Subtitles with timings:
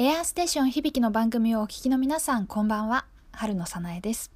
[0.00, 3.04] エアーステーション響きの番組をお聞きの皆さん、こんばんは。
[3.32, 4.30] 春野さなえです。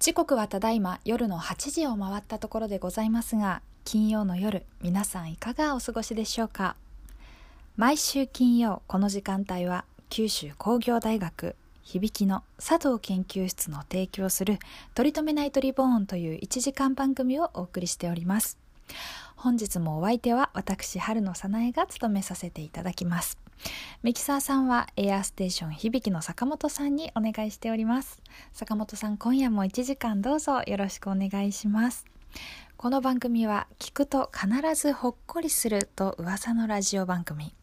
[0.00, 6.74] 時刻はただいま夜の8時を回ったところでございますが、金曜の夜、皆さんいかがお過ごしでしょうか？
[7.76, 11.54] 毎週金曜、この時間帯は、九州工業大学
[11.84, 14.58] 響きの佐藤研究室の提供する
[14.96, 18.58] 取り留めないトリボーンという1時間番組をお送りしております。
[19.36, 23.38] 本日もお相手は私春野早苗が務めさせていただきます。
[24.02, 28.22] ミキサーさんはエアステーション響きの坂本さんにお願いしております。
[28.52, 32.06] 坂本さん今夜も1時間どうぞよろしくお願いします。
[32.76, 37.54] この番組は聞くと必ずほっこりすると噂のラジオ番組。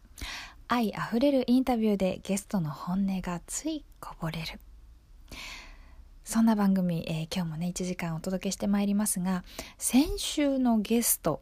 [0.68, 4.60] 愛あふれるインタビューでゲストの本音がついこぼれる。
[6.28, 9.44] そんな番組、えー、今日もね1時間お届けしてまいりますが
[9.78, 11.40] 先週のゲスト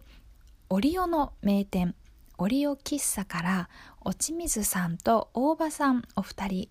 [0.71, 1.97] オリオの名店
[2.39, 3.69] オリオ喫茶から
[4.07, 6.69] 落水さんと大場さんお二人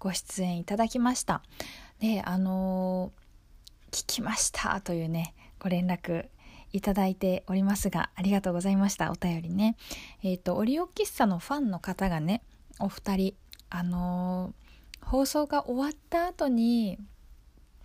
[0.00, 1.40] ご出演いただきました。
[2.00, 6.26] であのー、聞きましたというねご連絡
[6.72, 9.76] いただいておりますがありがとうございましたお便りね。
[10.24, 12.42] えっ、ー、とオリオ喫茶のファンの方がね
[12.80, 13.34] お二人
[13.70, 16.98] あのー、放送が終わった後に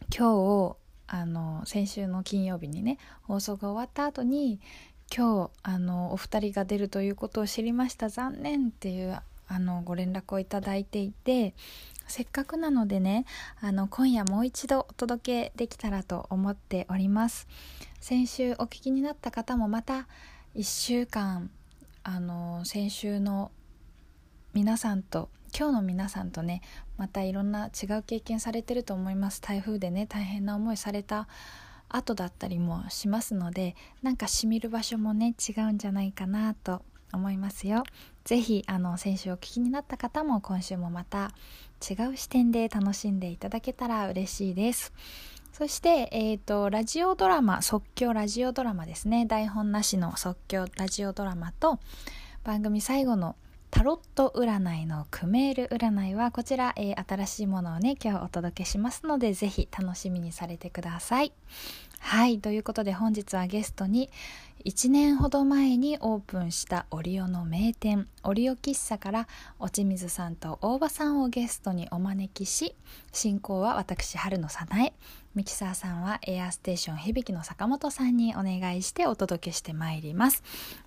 [0.09, 0.75] 今日
[1.05, 4.59] あの先週の金曜日にね放送が終わった後に
[5.15, 8.09] 今日あのお二人が出るということを知りました。
[8.09, 11.53] 残念っていうあのご連絡をいただいていて
[12.07, 13.25] せっかくなのでね
[13.61, 17.47] あの今夜もう一度お届けできたらと思っております。
[17.99, 20.07] 先週お聞きになった方もまた
[20.55, 21.49] 1週間
[22.03, 23.51] あの先週の
[24.53, 26.61] 皆さんと今日の皆さんとね
[26.97, 29.41] またいろんな違う経験されてると思います。
[29.41, 31.27] 台風でね大変な思いされた
[31.89, 36.81] 後だったりもしますのでなんかしみる場所もね違うんじゃないかなと
[37.13, 37.83] 思いますよ。
[38.25, 41.31] 是非あの先週お聞きになった方も今週もまた
[41.89, 44.93] 違う視点で楽しんでいただけたら嬉しいです。
[45.53, 49.25] そして、えっ、ー、と、ラジオドラマ、即興ラジオドラマですね。
[49.25, 51.79] 台本なしの即興ラジオドラマと、
[52.43, 53.35] 番組最後の
[53.69, 61.33] タロット占いのクメール占いはこちら、えー、新しいものをね今日お届けしますのでぜひ楽しみにされてください。
[61.99, 64.09] はいということで本日はゲストに
[64.65, 69.27] 1年ほど前にオープンしたオリオの名店オリオ喫茶から
[69.59, 72.75] 落ち水さんと大場さんをゲストにお招きし
[73.11, 74.93] 進行は私春野早苗。
[75.37, 80.41] ミキサーさんはエアステーション響の坂本さんにお願いしてお届けしてまいります。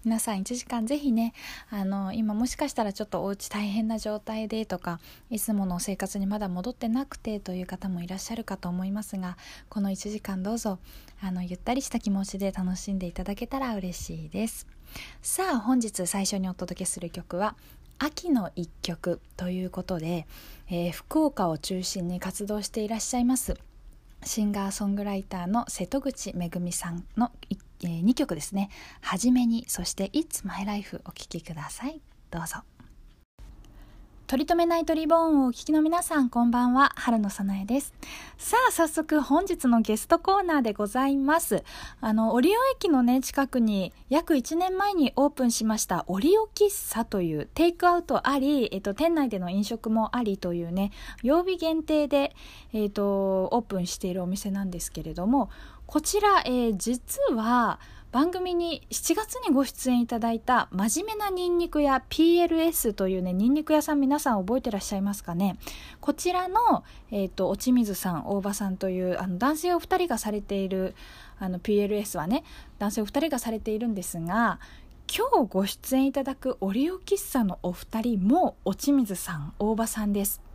[0.04, 1.34] 皆さん1時間ぜひね
[1.70, 4.98] あの今もしかしたらちょっとお家大変な状態でとか
[5.30, 9.36] いつもの生活にまだ戻ってなくてという方もいらっしゃるかと思いますが
[9.68, 10.80] この1時間どうぞ
[11.22, 14.66] あのゆったりした気持ちで楽しんでいただけたら嬉しいです。
[15.22, 17.54] さあ本日最初にお届けする曲は
[18.00, 20.26] 秋の一曲ということで、
[20.68, 23.54] えー、福岡を中心に活動していらっしゃいます
[24.22, 27.32] シンガーソングライターの瀬戸口めぐみさんの、
[27.82, 28.70] えー、2曲ですね
[29.00, 32.00] 「はじめに」そして「It's My Life」お聴きください。
[32.30, 32.79] どうぞ。
[34.30, 36.92] 取り留めないトリボーンをお聞きの皆さんこんばんは。
[36.94, 37.92] 春野さなえです。
[38.38, 41.64] さあ早速本日のゲストコーナーでございます。
[42.00, 50.92] あのオリオ駅のね近くに約1年前にオープンしましたオリオ喫茶というテイクアウトあり、えっと、店内での飲食もありというね
[51.24, 52.32] 曜日限定で、
[52.72, 55.50] えっと、オープンしているお店なんですけれども
[55.86, 57.80] こちら、えー、実は
[58.12, 65.58] 番組に7月にご出演いただいた真面目なニンニク屋 PLS というねニンニク屋さん皆さん覚えてらっしゃいますかね？
[66.00, 66.82] こちらの、
[67.12, 70.96] えーと、落ち水さん大場さんというあの男性お二人がされている
[71.38, 72.42] あの PLS はね
[72.80, 74.58] 男性お二人がされているんですが
[75.06, 80.49] 今日ご出演いただくオリオ喫茶のお二人も落ち水さん大場さんです。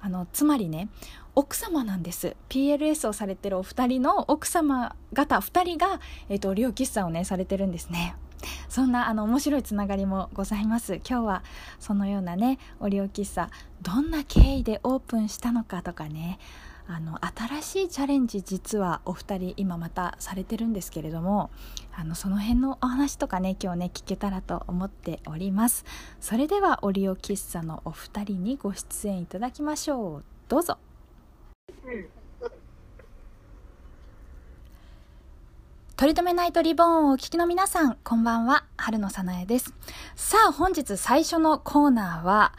[0.00, 0.88] あのつまりね
[1.34, 2.34] 奥様なんです。
[2.48, 8.16] PLS をされてるお二人の奥様方2人が、えーと、両喫茶をねされてるんですね。
[8.68, 10.94] そんなあの面白いつながりもございます。
[10.96, 11.44] 今日は
[11.78, 13.50] そのようなねオリオ喫茶
[13.82, 16.38] どんな経緯でオープンしたのかとかね
[16.88, 21.50] あの新しいチャレンジ実はお二人今またされてるんですけれども
[21.92, 25.84] あのその辺のお話とかね今日ね聞けたらと思っております。
[26.20, 30.24] それではオリオ喫茶のお二人にご出演いただきましょう。
[30.48, 30.78] どうぞ。
[35.96, 39.72] 取り留めないとリボンをお聞きの皆さん、こんばんは、春野さなえです。
[40.14, 42.52] さあ、本日最初のコーナーは、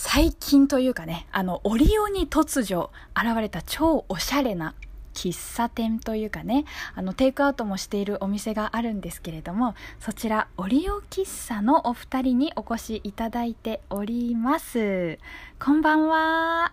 [0.00, 4.76] 最近というかね、あの、オリオに突如現れた超おしゃれな
[5.12, 15.18] 喫茶店というかねあのテイクアウトもしているお店があるんですけれどもそちらオリオ喫茶のお二人にお越しいただいております
[15.58, 16.72] こんばんは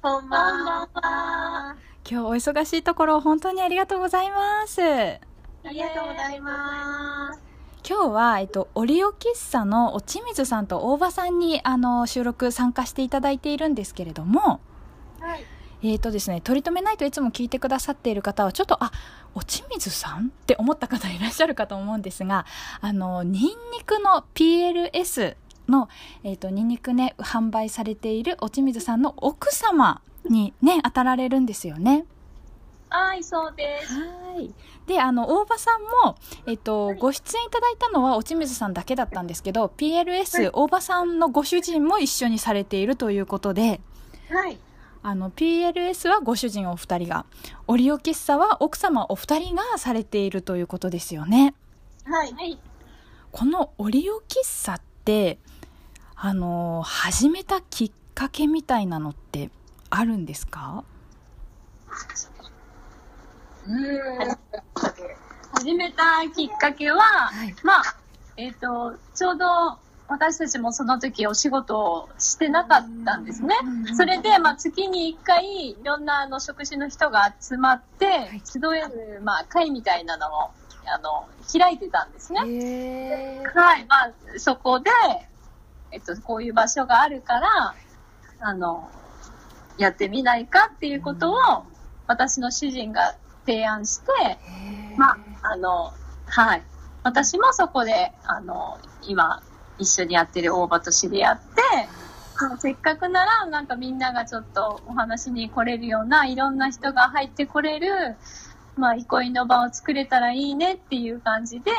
[0.00, 1.76] こんばんは。
[2.08, 5.18] 今日お忙しいところ本当にありがとうございますあ
[5.68, 7.49] りがとうございます。
[7.88, 14.60] 今日は、えっと、オリオ喫茶のおちみずさんと大場さんにあの収録参加していただいているんですけれども
[15.20, 15.44] はい。
[15.82, 18.92] えーとですね、取り留めないといつも聞いてくださっている方は、ちょっと、あ、
[19.34, 22.44] おちみずさんって思った方いらっしゃるかと思うんですが、
[22.82, 23.48] あの、ニンニ
[23.86, 25.36] クの PLS
[25.68, 25.88] の、
[26.22, 32.04] えっ、と、ニンニクね、販売されているおちみずさんの奥様にね、当たられるんですよね。
[32.90, 33.94] はい、そうです。
[33.94, 34.52] はい。
[34.86, 36.16] で、あの、大場さんも、
[36.46, 43.80] えっ、と、ご出演いただいたのは、おちみずさんだけだったんですけど、PLS、大場さんのご主人も一緒にされているということで、
[44.28, 44.58] はい。
[45.02, 47.24] あの PLS はご主人お二人が
[47.66, 51.54] オリオ喫茶は奥様お二人がされているということですよね
[52.04, 52.32] はい。
[52.34, 52.58] はい。
[53.32, 55.38] このオリオ喫茶って
[56.16, 59.50] あの始めたきっかけみたいなのって
[59.88, 60.84] あるんですか？
[61.88, 62.29] うん。
[65.52, 67.54] 始めたきっかけは、はい。
[67.62, 67.82] まあ、
[68.36, 69.78] えっ、と、ちょうど
[70.08, 73.54] 私たちもその時お仕事をしてなかったんですね。
[73.96, 80.50] それで、まあ、月に1回、いろんなあの職種の人が集まって、集える、まあ、会みたいなのを、
[80.92, 82.40] あの、開いてたんですね。
[82.44, 84.90] へはい、まあ、そこで、
[85.92, 87.74] えっと、こういう場所があるから、
[88.40, 88.90] あの、
[89.78, 91.36] やってみないかっていうことを、
[92.08, 93.14] 私の主人が
[93.46, 94.38] 提案して、
[94.96, 95.92] まあ、あの、
[96.26, 96.62] はい。
[97.02, 99.42] 私もそこで、あの、今、
[99.78, 101.62] 一緒にやってる大場と知り合って、
[102.40, 108.16] まあせっかくなら、なんかみんながちょっとお話に来れるような、いろんな人が入ってこれる、
[108.76, 111.72] まあ、憩いの場を作れたらいいねっていう感じで、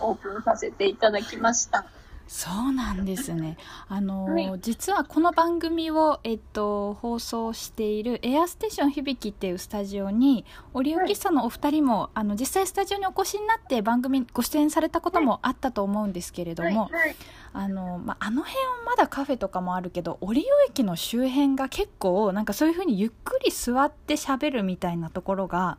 [0.00, 1.84] オープンさせていただきました。
[2.26, 3.56] そうなんですね。
[3.88, 4.60] あの、はい。
[4.60, 17.16] 実はこの番組を、えっと、放送しているエアステーション響きっていうスタジオに、オリオ喫茶のお二人も、あの、実際スタジオにお越しになって番組ご出演されたこともあったと思うんですけれども、はい
[17.56, 25.78] あの、まあ、あの辺はまだカフェとかもあるけど、オリオ駅の周辺が結構、なんかそういう風にゆっくり座って喋るみたいなところが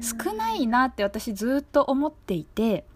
[0.00, 2.86] 少ないなって私ずっと思っていて、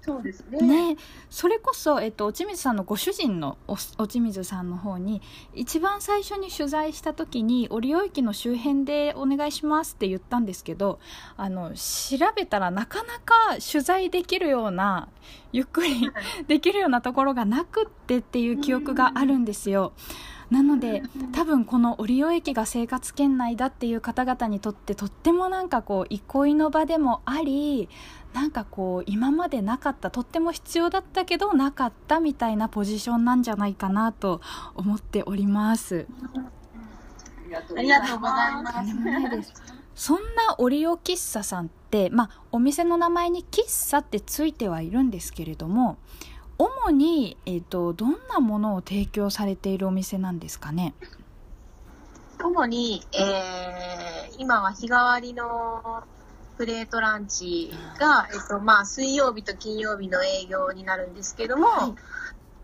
[0.00, 0.92] そうですね。
[0.92, 0.96] ね、
[1.28, 5.20] それこそ、えっと、おちみずさんのご主人のおおちみずさんの方に
[5.54, 10.98] 一番最初に取材した時に「折尾駅の周辺でお願いします」って言ったんですけど
[11.36, 15.08] あの調べたらなかなか取材できるような
[15.52, 16.10] ゆっくり
[16.46, 19.92] できるようなところがなくってっていう記憶があるんですよ。
[20.50, 21.02] なので
[21.32, 27.88] 多分この折尾駅が生活圏内だっていう方々にとってとってもなんかこう憩いの場でもあり
[28.32, 34.40] なんかこう今までなかったとっても必要だったけどなかったみたいなポジションなんじゃないかなと
[34.74, 36.06] 思っております。
[37.76, 38.94] ありがとうございます。
[38.94, 39.54] もないです。
[39.94, 40.22] そんな
[40.58, 45.96] オリオ喫茶さんって、まあ、お店の名前に喫茶ってついてはいるんですけれども
[46.56, 50.94] 主に、えー、とどんなものを提供されているお店なんですかね？
[52.40, 56.04] 主に、えー、今は日替わりの
[56.58, 57.70] プレートランチ
[58.00, 61.94] が、えっと、まあ、水曜日と金曜日の営業になるんですけども、はい。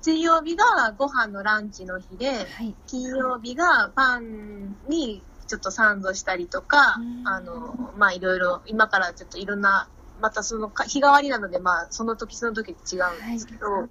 [0.03, 2.75] 水曜日がご飯のランチの日で、はい。
[2.89, 9.89] 金曜日がパンにちょっとサンドしたりとかうん、あの、まあ、いろいろ、今からちょっといろんな、
[10.21, 13.89] またそのか日替わりなので、まあ、その時その時で違うんですけど、はい。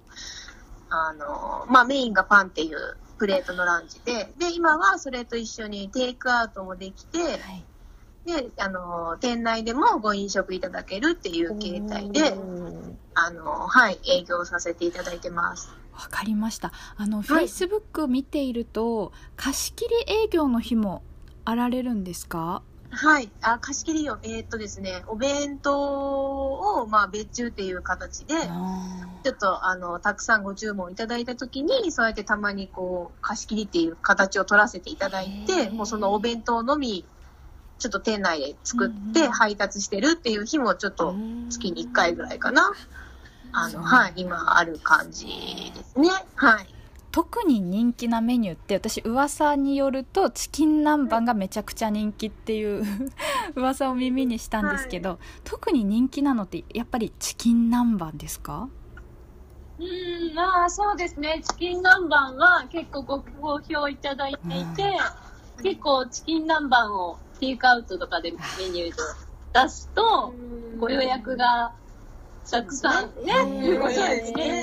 [0.90, 2.76] あの、まあ、メインがパンっていう
[3.18, 7.64] プレートのランチで、で、今はそれと一緒にテイクアウトもできて、はい
[8.24, 12.34] で、あの、店内でもご飲食いただけるっていう形態で、
[13.14, 15.70] あの、はい、営業させていただいてます。
[15.92, 21.02] わかりましたあの、フェイスブック見ていると貸し切り営業の日も
[21.44, 22.62] あられるんですか？
[22.90, 23.30] はい。
[23.42, 24.18] あ、貸し切りよ。
[24.22, 28.34] えーっとですね、お弁当を、まあ、別注っていう形で、
[29.24, 37.04] ちょっと、あの、たくさんご注文いただいたときに、そうやってたまにこう、貸し切りっていう形を取らせていただいへて、ーもうそのお弁当のみ、
[37.84, 41.14] ちょっと店内で作っうんうんて配達してるっていう日もちょっと
[41.50, 42.72] 月に1回ぐらいかな。
[43.52, 45.26] あの、はい、今ある感じ
[45.74, 46.08] ですね。
[46.34, 46.66] はい。
[47.12, 52.84] 特に人気なメニューって私噂によるとチキン南蛮がめちゃくちゃ人気っていう
[53.54, 58.68] 噂を耳にしたんですけど、特に人気なのってやっぱりチキン南蛮ですか？
[59.78, 61.42] うん、まあそうですね。
[61.48, 64.96] チキン南蛮は結構ご好評いただいていて、
[65.62, 68.94] 結構チキン南蛮をテイクアウトとかでメニューで
[69.52, 70.34] 出すと、
[70.78, 71.72] ご予約が
[72.50, 73.80] たくさんね、いっ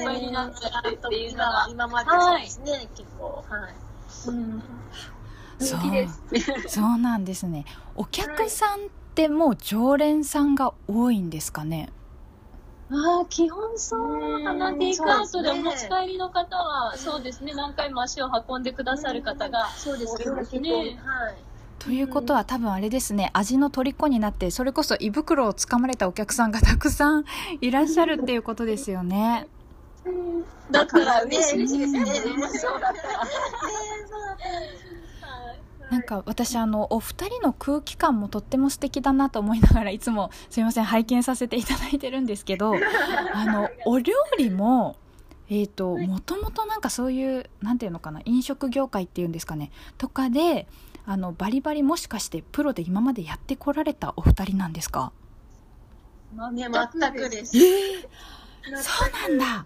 [0.04, 3.44] ぱいになっちゃうっていうのが、今までそうですね、結構。
[3.48, 3.74] はい。
[4.28, 4.64] うん、
[5.60, 5.80] そう。
[6.68, 7.66] そうなんですね。
[7.96, 8.82] お客さんっ
[9.14, 11.90] てもう常連さんが多いんですかね？
[12.90, 14.70] ああ、基本そうかな。
[14.70, 14.80] うん。
[14.80, 20.18] テイクアウトでお持ち帰りの方は、そうですね、何回も足を運んでくださる方がそうです
[20.60, 21.00] ね。
[21.06, 21.38] はい。
[21.84, 27.26] ということは多分あれですね味の虜になってそれこそ胃袋をつかまれたお客さんがたくさん
[27.60, 29.48] いらっしゃるっていうことですよね。
[30.70, 32.04] だったら嬉しいですね。
[32.04, 32.06] ね
[32.54, 33.26] そうだったら。
[35.92, 42.76] なんか私あのお二人の空気感もとっても素敵だなと思いながらいつもすいません拝見させていただいてるんですけど
[43.34, 44.96] あのお料理も
[45.52, 50.66] えー、ともともとなんかそういうなんていうのかな飲食業界っていうんですかねとかで
[51.06, 55.12] あのバリバリもしかしてプロで今までやってこられたお二人なんですか？
[56.54, 57.58] ね、全くです。
[57.58, 59.66] そうな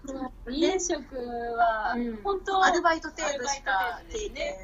[0.50, 4.30] 飲食はうん、本当、アルバイト程度しかです。
[4.32, 4.58] ね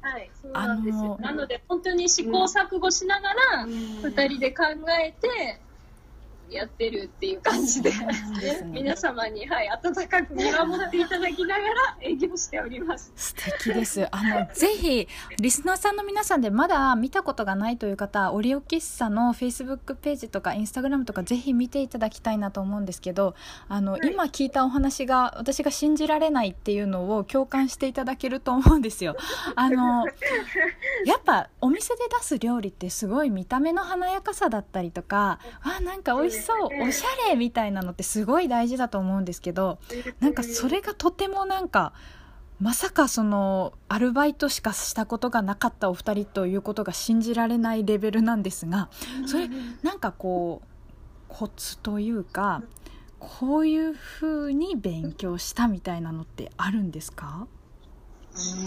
[0.00, 1.02] はい、そうあなんですよ。
[1.02, 1.18] の。
[1.18, 4.64] なので、本当に試行錯誤しながら、二人で考
[5.02, 5.60] えて、
[6.50, 7.92] やってるっていう感じで、
[8.66, 13.12] 皆様に、はい、温かく見守っていただきながら 営業しております。
[13.16, 14.06] 素敵です。
[14.10, 15.08] あの、ぜひ、
[15.38, 23.34] リスナーさんの皆さんでまだ見たことがないという方、オリオ喫茶の Facebook ページとか Instagram とかぜひ見ていただきたいなと思うんですけど、
[23.68, 29.16] あの、今聞いたお話が私が信じられないっていうのを共感していただけると思うんですよ。
[29.56, 30.06] あの、
[31.06, 39.78] やっぱお店で出す料理ってすごい見た目の華やかさだったりとか、あ、なんか美味しそう、おしゃれみたいなのってすごい大事だと思うんですけど、
[40.20, 41.92] なんかそれがとてもなんか
[42.60, 48.88] まさかそのアルバイトしかしたことがなかったお二人ということが信じられないレベルなんですが
[49.26, 49.48] それ
[49.82, 50.68] なんかこう
[51.28, 52.62] コツというか
[53.18, 57.48] こういうふうに勉強したみたいなのってあるんですか？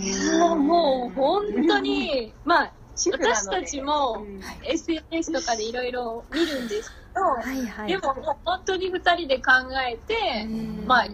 [0.02, 2.74] いやもう本当に、まあ、
[3.12, 4.42] 私たちもうん。
[4.64, 9.52] SNS とかでいろいろ見るんですけど、はいはでももう本当に二人で考
[9.88, 10.48] えて、
[10.86, 11.08] まあ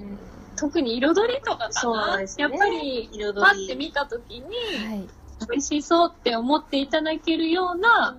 [0.55, 2.25] 特に彩りとかかな、ね。
[2.37, 4.45] やっぱりパッて見た時に
[4.87, 5.07] はい。
[5.49, 8.15] 美味しそうって思っていただけるような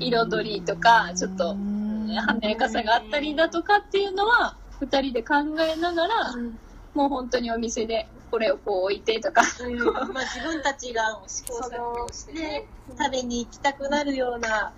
[0.00, 6.34] 彩りとかちょっと華やかさがあったりだとかっていうのは二人で考えながら
[6.94, 9.42] もう本当にお店でこれをこう置いてとか。
[9.60, 9.84] うん。
[10.12, 12.66] まあ自分たちが試行錯誤してね、
[12.96, 14.72] 食べに行きたくなるような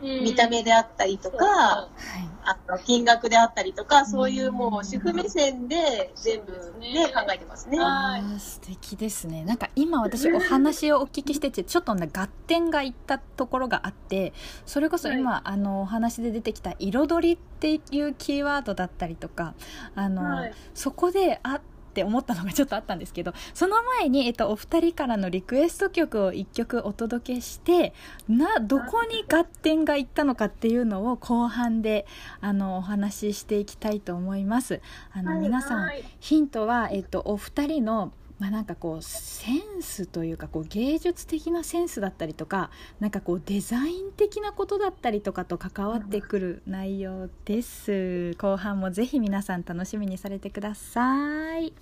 [0.00, 2.36] 見た目であったりとか、はい。
[2.48, 7.12] あの金額であったりとか、そういうもう主婦目線で全部ね、ね。
[7.12, 7.78] 考えてますね。
[7.78, 8.20] はい。
[8.20, 9.44] あー素敵ですね。
[9.44, 14.32] なんか今私お話をお聞きしてて ちょっとね合点がいったところがあって
[14.64, 19.54] それこそ今、あのお話で出てきた「彩り」っていうキーワードだったりとか
[19.94, 20.54] あの、はい。
[20.74, 21.60] そこであ
[21.96, 27.94] って思ったのがちょっとあったんですけどその前に、えっと、お二人からのリクエスト曲を1曲お届けして
[28.28, 32.06] などこに合点がいったのかっていうのを後半で
[32.42, 34.82] あのお話ししていきたいと思います。
[35.12, 48.34] あの皆さんはいヒントは、えっと、お二人の、まあ、なんかこうセンスというかこう芸術的なセンスだったりとかなんかこうデザイン的なことだったりとかと関わってくる内容です。
[48.38, 51.72] 後半もぜひ皆さん楽しみにされてください。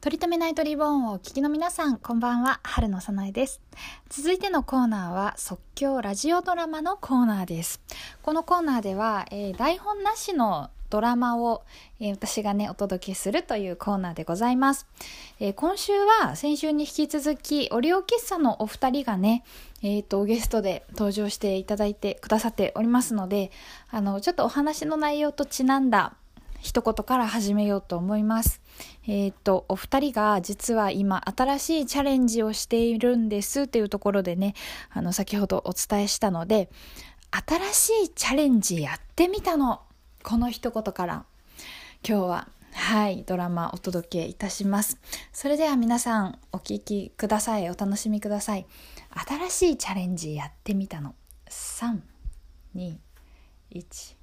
[0.00, 2.58] 取り留めナイトリボーンをお聞きの皆さんこんばんは。
[2.64, 3.60] 春のさなえです。
[4.08, 7.80] 続いてのコーナーは即興ラジオドラマのコーナーです。
[8.20, 11.62] このコーナーでは、えー台本なしのドラマを、
[12.00, 14.86] えー私がねお届けするというコーナーでございます、
[15.40, 19.42] えー今週は先週に引き続きオリオ喫茶のお二人がね
[19.82, 23.50] えー、とゲストで登場していただいてくださっておりますので
[23.90, 26.14] あのちょっとお話の内容とちなんだ
[26.60, 28.60] 一言から始めようと思います。
[29.08, 34.54] えっ、と、お二人が実は今新しいチャレンジをしているんですというところでね、
[34.90, 36.70] あの、先ほどお伝えしたので、
[37.32, 39.80] 新しいチャレンジやってみたの。
[40.22, 41.24] この一言から、
[42.06, 44.98] 今日は、はい、ドラマお届けいたします。
[45.32, 47.68] それでは皆さん、お聞きください。
[47.68, 48.66] お楽しみください。
[49.48, 51.14] 新しいチャレンジやってみたの。
[51.48, 52.00] 3、
[52.76, 52.96] 2、
[53.74, 54.16] 1。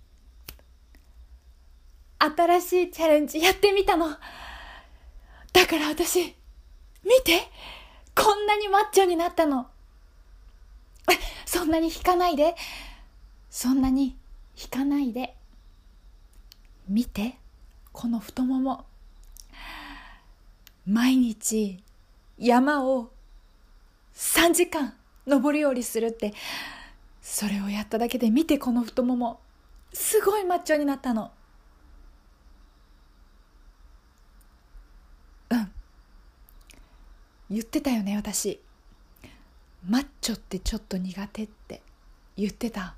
[2.20, 4.08] 新しいチャレンジやってみたの。
[5.54, 6.22] だから私、
[7.04, 7.42] 見て
[8.16, 9.68] こんなにマッチョになったの。
[11.46, 12.56] そんなに引かないで。
[13.50, 14.18] そんなに
[14.58, 15.36] 引かないで。
[16.90, 17.38] 見て、
[17.94, 18.86] この太もも。
[20.86, 21.84] 毎日
[22.40, 23.12] 山を
[24.16, 24.96] 3時間
[25.28, 26.34] 上り下りするって
[27.22, 29.40] それをやっただけで見てこの太もも。
[29.94, 31.32] すごいマッチョになったの。
[35.52, 35.72] うん。
[37.52, 38.60] 言ってたよね私。
[39.88, 41.82] マッチョってちょっと苦手って
[42.36, 42.96] 言ってた。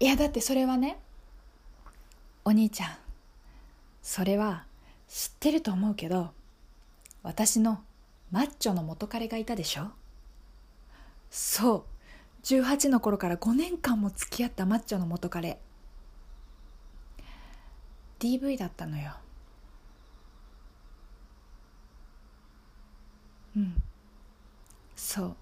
[0.00, 0.98] いやだってそれはね
[2.44, 2.90] お兄ちゃん
[4.02, 4.64] それは
[5.08, 6.30] 知ってると思うけど
[7.22, 7.80] 私の
[8.30, 9.90] マッチョの元彼がいたでしょ？
[11.30, 15.58] そう18の頃から5年間も付き合ったマッチョの元彼。
[18.20, 19.12] DV だったのよ。
[23.56, 23.82] うん。
[24.94, 25.36] そう。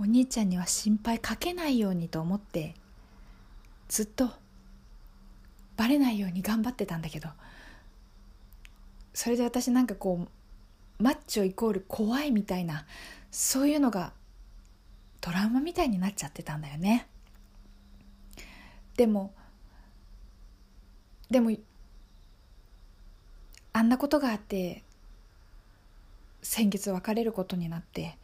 [0.00, 2.74] お兄ちゃんには心配かけないようにと思って
[3.92, 4.30] ずっと
[5.76, 7.28] バレないように頑張ってたんだけど
[9.12, 10.26] それで私なんかこ
[10.98, 12.86] うマッチョイコール怖いみたいな
[13.30, 14.14] そういうのが
[15.20, 17.06] トラウマみたいになっちゃってたんだよね。
[18.96, 19.34] でも
[21.30, 21.54] でも
[23.74, 24.84] あんなことがあって
[26.42, 28.16] 先月別れることになって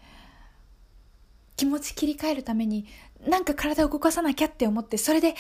[1.59, 2.87] 気持ち切り替えるために
[3.29, 5.35] なんか体を動かさなきゃって思ってそれで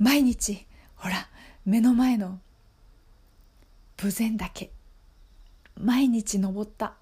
[0.00, 1.28] 毎日ほら
[1.64, 2.40] 目の前の
[3.96, 4.72] 豊前岳
[5.76, 6.94] 毎日登った。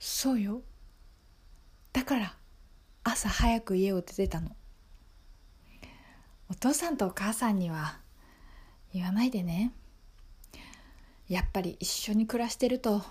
[0.00, 0.62] そうよ。
[1.92, 2.34] だから
[3.04, 4.50] 朝早く家を出てたの。
[6.50, 7.98] お父さんとお母さんには
[8.92, 9.72] 言わないでね。
[11.28, 13.02] やっぱり一緒に暮らしてると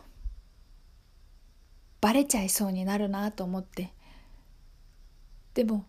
[2.05, 3.91] バレちゃいそうになるなと思って。
[5.55, 5.87] でも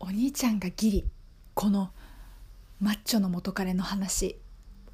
[0.00, 1.04] お兄ちゃんがギリ
[1.54, 1.92] この
[2.80, 4.40] マッチョの元彼の話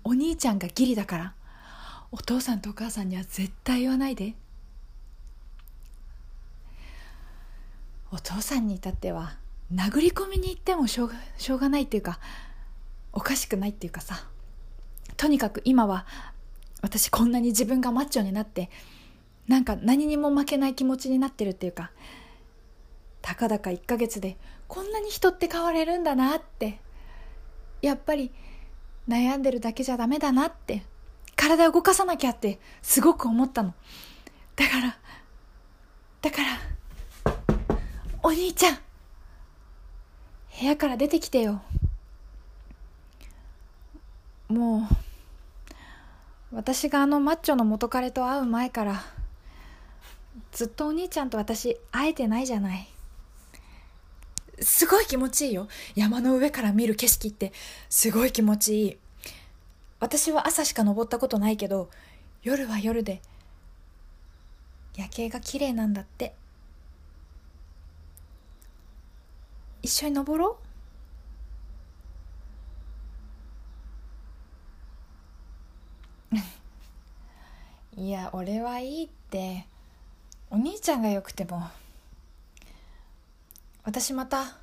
[0.02, 1.34] お兄ちゃんがギリだから
[2.12, 4.34] お父さんとお母さんには絶対言わないで。
[8.12, 9.38] お父さんに至っては
[9.72, 12.20] 殴り込みに行ってもしょうがしょうがないっていうか
[13.10, 14.28] おかしくないっていうかさ。
[15.16, 16.04] とにかく今は
[16.85, 18.68] 私こんなに自分がマッチョになって
[19.49, 21.90] なんか何にも負けない気持ちになってるっていうか
[23.23, 24.37] たかだか1ヶ月で
[24.68, 26.79] こんなに人って変われるんだなって
[27.81, 28.31] やっぱり
[29.09, 30.83] 悩んでるだけじゃダメだなって
[31.37, 33.75] 体を動かさなきゃってすごく思ったの。
[34.55, 34.99] だから
[36.20, 37.35] だから
[38.23, 38.79] お兄ちゃん
[40.61, 41.62] 部屋から出てきてよ。
[44.49, 45.04] もう
[46.55, 49.05] 私があのマッチョの元彼と会う前から
[50.53, 52.88] ずっとお兄ちゃんと私会えてないじゃない。
[54.61, 55.67] すごい気持ちいいよ。
[55.97, 57.53] 山の上から見る景色って
[57.90, 58.99] すごい気持ちいい。
[59.99, 61.90] 私は朝しか登ったことないけど
[62.45, 63.21] 夜は夜で
[64.97, 66.35] 夜景が綺麗なんだって。
[69.83, 70.63] 一緒に登ろう。
[77.96, 79.66] いや俺はいいって。
[80.50, 81.62] お兄ちゃんがよくても。
[83.85, 84.57] 私また。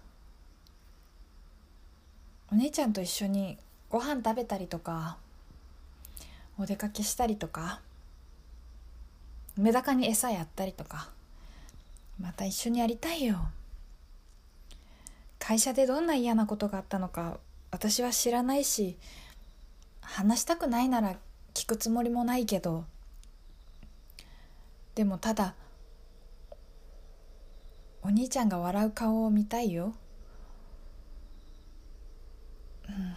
[2.51, 3.57] お姉ちゃんと一緒に
[3.89, 5.15] ご飯食べたりとか。
[6.59, 7.79] お出かけしたりとか。
[9.55, 11.09] メダカに餌やったりとか。
[12.19, 13.39] また一緒にやりたいよ。
[15.39, 17.39] 会社でどんな嫌なことがあったのか
[17.71, 18.95] 私は知らないし
[20.01, 21.15] 話したくないなら
[21.55, 22.83] 聞くつもりもないけど。
[24.95, 25.55] でもただ
[28.03, 29.93] お兄ちゃんが笑う顔を見たいよ、
[32.89, 33.15] うん、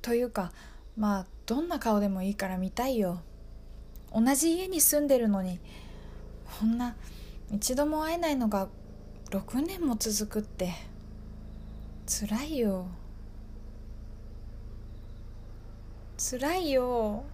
[0.00, 0.52] というか
[0.96, 3.20] まあどんな顔でもいいから見たいよ。
[4.14, 5.58] 同じ家に住んでるのに
[6.58, 6.94] こんな
[7.50, 8.68] 一度も会えないのが
[9.30, 10.72] 6年も続くって
[12.06, 12.86] 辛いよ。
[16.18, 17.24] 辛いよ。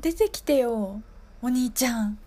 [0.00, 1.02] 出てきてよ。
[1.42, 2.18] お兄ちゃん。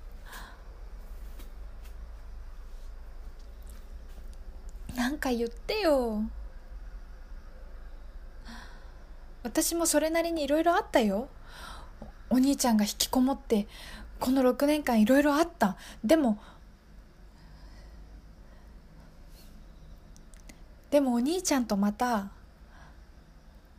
[4.95, 6.23] なんか言ってよ。
[9.43, 11.29] 私もそれなりにいろいろあったよ。
[12.29, 13.67] お兄ちゃんが引きこもって
[14.19, 15.77] この6年間いろいろあった。
[16.03, 16.39] でも
[20.91, 22.29] でもお兄ちゃんとまた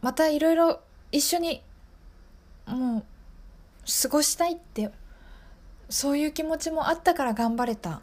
[0.00, 0.80] またいろいろ
[1.12, 1.62] 一緒に
[2.66, 3.04] もう
[4.02, 4.90] 過ごしたいって
[5.90, 8.00] そういう気持ちもあったから頑張れた。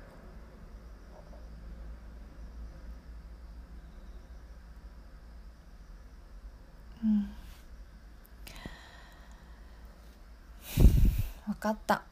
[11.47, 12.03] 分かった。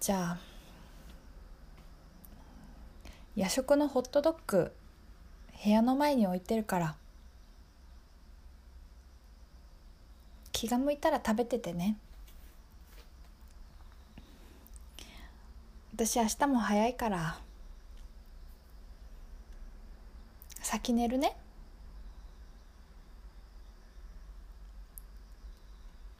[0.00, 0.38] じゃあ
[3.34, 4.72] 夜食のホットドッグ
[5.62, 6.96] 部屋の前に置いてるから
[10.52, 11.98] 気が向いたら食べててね。
[15.96, 17.38] 私明日も早いから
[20.60, 21.34] 先寝るね。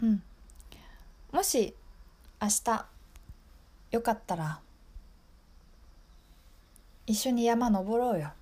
[0.00, 0.22] うん。
[1.30, 1.74] もし
[2.40, 2.86] 明日
[3.90, 4.60] よかったら
[7.06, 8.32] 一緒に山登ろうよ。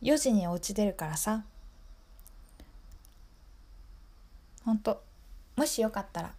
[0.00, 1.44] 4時にお家出るからさ。
[4.64, 5.02] ほんと
[5.54, 6.32] もしよかったら。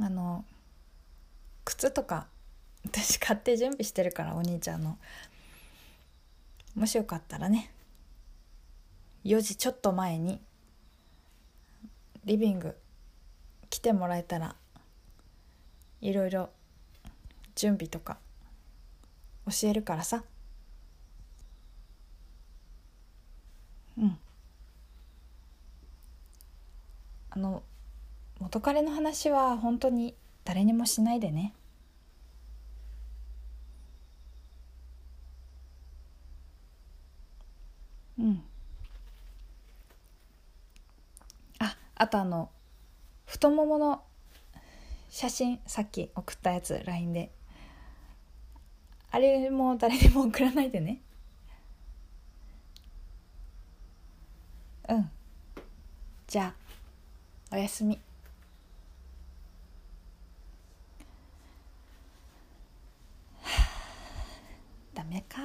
[0.00, 0.44] あの
[1.64, 2.26] 靴とか
[2.84, 4.98] 私買って準備してるからお兄ちゃんの。
[6.74, 7.72] もしよかったらね
[9.24, 10.40] 4時ちょっと前に
[12.26, 12.76] リビング
[13.70, 14.56] 来てもらえたら
[16.02, 16.50] いろいろ
[17.54, 18.18] 準備とか
[19.46, 20.24] 教えるからさ。
[23.98, 24.18] うん。
[27.30, 27.62] あの
[28.40, 31.52] 元彼の話は本当に誰にもしないでね。
[38.18, 38.42] うん。
[41.58, 42.50] ああとあの
[43.26, 44.02] 太ももの
[45.10, 47.30] 写真さっき送ったやつ LINE で。
[49.10, 51.00] あれも誰にも送らないでね。
[54.88, 55.10] うん。
[56.26, 56.54] じゃ
[57.50, 57.98] あおやすみ
[64.94, 65.40] ダメか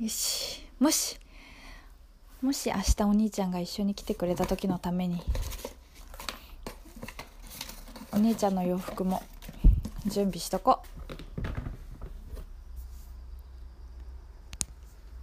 [0.00, 0.62] よし。
[0.78, 1.20] もし。
[2.40, 5.20] もし明日お兄ちゃんが一緒に来てくれた時のために。
[8.10, 9.22] お姉ちゃんの洋服も。
[10.06, 10.80] 準備しとこ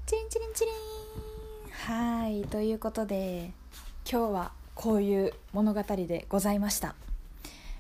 [0.06, 0.74] チリンチリンチリン。
[1.96, 2.44] はい。
[2.44, 3.50] ということで
[4.08, 6.94] 今日はこういう物語でございました。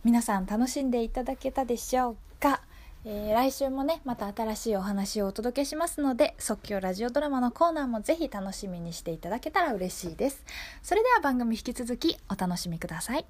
[0.03, 2.26] 皆さん楽しんでいただけたでしょう
[3.09, 10.43] えー、来週もねまた新しいお話をお届けしますので即興ラジオドラマのコーナーもぜひ楽しみにしていただけたら嬉しいです。
[10.83, 13.25] それでは番組引き続きお楽しみください。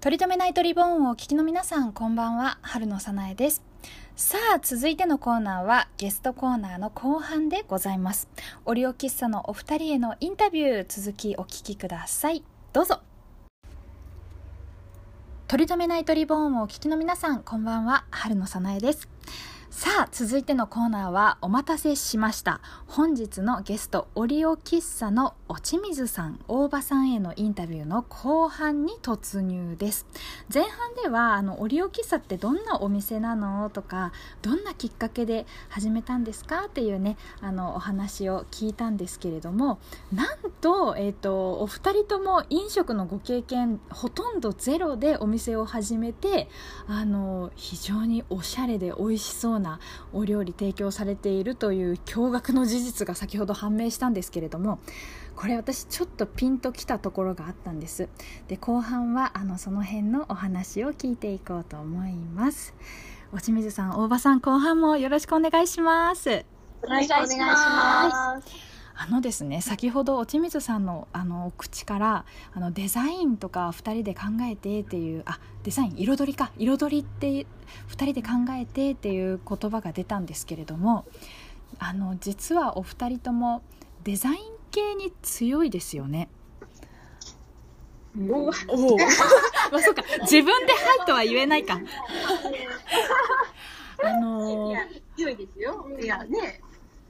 [0.00, 2.58] 取り留めないトリボンをお聞きの皆さんこんばんは。
[2.62, 3.64] 春野さなえです。
[4.14, 8.28] さあ続いてのコーナーはゲストコーナーの後半でございます。
[8.66, 12.44] オリオ喫茶のお二人へのインタビュー続きお聞きください。
[12.72, 13.00] どうぞ。
[15.52, 18.06] 取り留めないトリボーンをお聞きの皆さんこんばんは。
[18.10, 19.06] 春野さなえです。
[19.74, 22.60] さあ続いてのコーナーはお待たせしました。
[22.86, 30.06] 本日のゲストオリオ喫茶の落水さん大場さんへのインタビューの後半に突入です。
[30.52, 39.78] 前半ではあのオリオ喫茶ってどんなお店なのとかどんなきっかけで始めたんですかっていうねあのお話を聞いたんですけれども
[40.12, 46.50] なんと,、えーと、お二人とも飲食のご経験ほとんどゼロでお店を始めて
[46.86, 49.80] あの非常におしゃれで美味しそうなな
[50.12, 54.80] お料理提供されているという驚愕の事実が先ほど判明したんですけれども
[55.36, 58.08] これ私ちょっとピンときたところがあったんです。
[58.48, 62.74] で後半はあのその辺のお話を聞いていこうと思います。
[63.32, 66.44] 落水さん大場さん後半もよろしくお願いします。
[66.84, 68.71] お願いします。
[68.94, 72.24] あのですね先ほど落水さんのあの口から
[72.54, 77.46] あのデザインとか2人で考えてっていうあデザイン彩りか彩りって2
[77.88, 81.04] 人で考えてっていう言葉が出たんですけれども
[81.78, 83.62] あの実はお二人とも
[84.04, 84.36] デザイン
[84.70, 86.28] 系に強いですよね。
[88.18, 88.46] おお
[89.72, 91.80] まあそうか自分で「はい」とは言えないか。
[94.04, 95.86] あのー、強いですよ。
[96.00, 96.60] いやね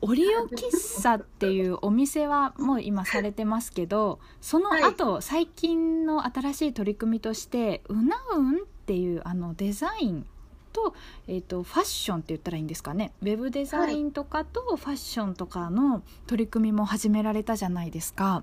[0.03, 10.27] オリオ喫茶っていうお店はもう今されてますけどその後、はい、最近の新しい取り組みとしてうなうんっていうあのデザイン
[10.73, 10.95] と,、
[11.29, 13.13] えーと、ファッションって言ったらいいんですかね。
[13.23, 18.43] ウェブデザインとかとファッションとかの取り組みも始められたじゃないですか。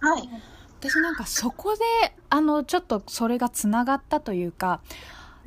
[0.00, 0.28] はい。
[0.80, 1.80] 私なんかそこで
[2.28, 4.80] あのちょっとそれがつながったというか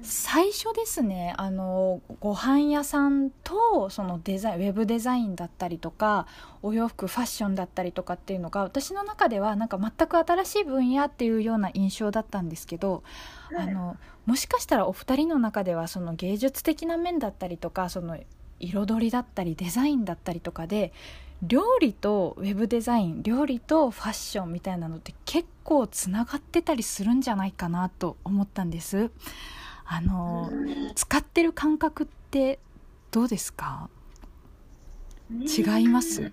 [0.03, 6.27] 最初ですねあのご飯屋さんとそのデザインウェブデザインだったりとか
[6.61, 13.03] お洋服ファッションだったりとかっていうのが私の中ではなんか全く新しい分野っていうような印象だったんですけど、
[13.57, 18.17] あのもしかしたらお二人の中ではその芸術的な面だったりとかその
[18.59, 20.93] 彩りだったりデザインだったりとかで
[21.41, 29.11] 料理とウェブデザイン料理とファッションみたいなのって結構つながってたりするんじゃないかなと思ったんです
[29.95, 30.49] あの
[30.95, 32.57] 使ってる感覚って
[33.11, 33.89] どうですか？
[35.31, 36.31] 違います？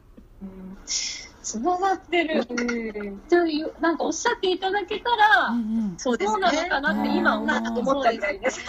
[1.42, 2.40] つながってる。
[2.40, 5.60] う、なんかおっしゃっていただけたら、うんう
[5.92, 6.32] んそうですね。
[6.32, 8.64] そうなのかなって今思ったみたいです。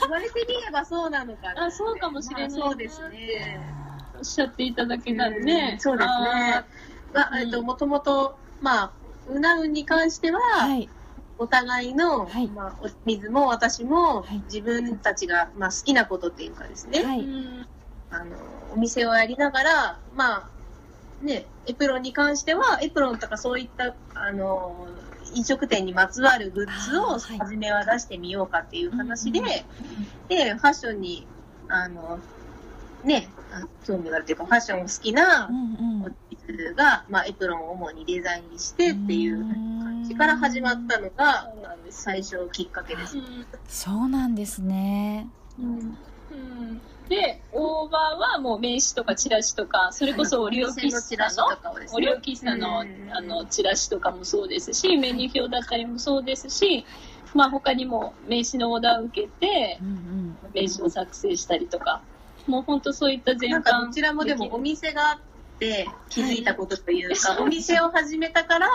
[0.00, 1.64] 言われてみればそうなのかな。
[1.64, 3.60] あそうかもしれないまあそうですね。
[4.18, 5.78] おっしゃっていただけたらね。
[5.80, 6.64] そうですね。
[7.12, 8.92] まあ、えっと、うんもともと、まあ、
[9.28, 10.88] うなうに関しては、はい
[11.40, 12.48] お互いの、はい。
[12.48, 14.42] まあ、お水も私も、はい。
[14.44, 17.20] 自分たちが、まあ、好きなことっていうかですね、はい。
[17.20, 17.24] う
[17.62, 17.68] ん。
[18.10, 20.50] あの、お店をやりながら、まあ、
[21.22, 24.86] ね、エプロンに関しては、エプロンとかそういった、あの、
[25.34, 30.08] 飲食店にまつわるグッズを初めは出してみようかっていう話で、うんうん。
[30.28, 31.26] で、ファッションに、
[31.68, 32.20] あの、
[33.04, 36.16] ね、あ興味があるというか、ファッションを好きなうんうん。
[36.30, 41.48] 人が、まあ、エプロンを主にデザインしてっていう感じから始まったのが。
[41.90, 43.16] 最初きっかけです。
[43.68, 45.28] そうなんですね。
[45.58, 45.66] うん。
[46.30, 46.80] うん。
[47.08, 51.48] で、大葉はもう名刺とかチラシとか、それこそオリオ喫チラ茶の。
[51.92, 53.10] オリオ喫茶のうん。
[53.12, 56.84] あのチラシとかもそうですし、メニュー表だったりもそうですし、
[57.34, 60.36] まあ他にも名刺のオーダーを受けてう、ん。
[60.54, 62.02] 名刺を作成したりとか、
[62.46, 63.86] もう本当そういった全なんか般。
[63.86, 68.68] どちらもでもお店があって気づいたことというか、はいお店を始めたから、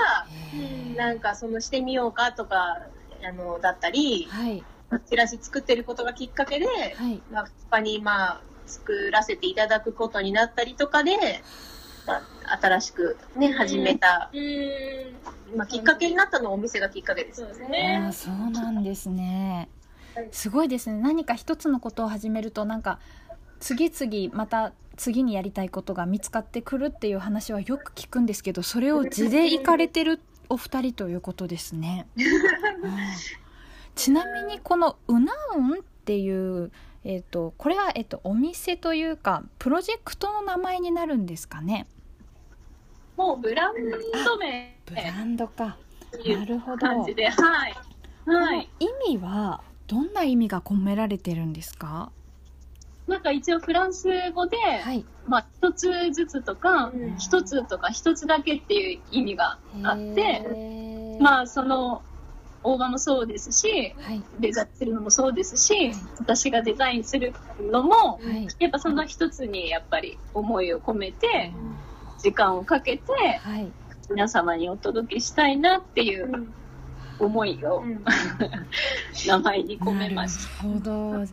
[0.95, 2.79] なんかそのしてみようかとか、
[3.27, 4.63] あの、だったり、はい。
[5.09, 7.21] チラシ作ってることがきっかけで、はい。
[7.31, 11.11] まあ、他にまあ、作らせていただくことになったりとかで、
[12.07, 14.37] まあ、新しくね、始めた、う
[15.55, 15.57] ん。
[15.57, 18.11] まあ、きっかけになったのはお店がきっかけですそうですあねー。
[18.13, 19.69] そうなんですね。
[20.31, 21.01] すごいですね。
[21.01, 22.99] 何か一つのことを始めるとなんか
[23.59, 32.25] 次々また次にやりたいことが見つかってくるっていう話はよく聞くんですけどそれを地で行かれてるお二人ということですね、う ん
[33.95, 36.71] ちなみにこのうなうんっていう
[37.03, 41.87] えっ、とこれは、えっとお店というかプロジェクトの名前になるんですかね？
[43.17, 43.75] もうブラン
[44.25, 44.77] ド名。
[44.85, 45.77] ブランドか。
[46.25, 46.87] なるほど。
[46.87, 47.13] はい。
[48.25, 48.69] はい。
[48.79, 52.11] 意味はどんな意味が込められてるんですか？
[53.07, 55.05] なんか一応フランス語で、はい。
[55.27, 62.01] まあ一つずつとかうん、一、つとか一つだけっていう意味があって、まあその、
[62.63, 64.23] 大葉もそうですし、はい。
[64.39, 68.47] デザインするのもそうですし、私がデザインするのも、はい。
[68.59, 71.53] やっぱその一つにやっぱり思いを込めて、
[72.19, 73.11] 時間をかけて
[73.43, 73.71] はい。
[74.09, 76.47] 皆様にお届けしたいなっていう
[77.19, 78.03] 思いをうん。
[79.27, 80.63] 名前に込めました。
[80.63, 81.25] なるほど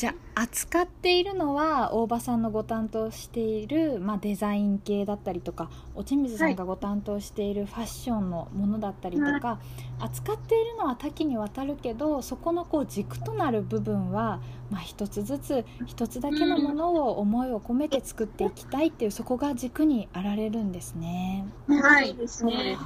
[0.00, 9.60] じゃあ扱っているのは大場さんのご担当している、まあ、デザイン系だったりとか落水さんがご担当しているファッションのものだったりとか、
[9.98, 21.44] 扱っているのは多岐にわたるけどそこのこう軸となる部分は、まあ、一つずつ一つだけのものを思いを込めて作っていきたいっていうそこが軸にあられるんですね。
[21.68, 22.14] はい。
[22.14, 22.78] ですね。